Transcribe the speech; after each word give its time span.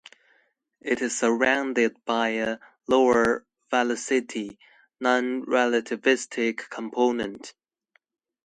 It 0.81 1.03
is 1.03 1.15
surrounded 1.19 2.03
by 2.05 2.29
a 2.29 2.57
lower 2.87 3.45
velocity, 3.69 4.57
non-relativistic 4.99 6.67
component. 6.71 7.53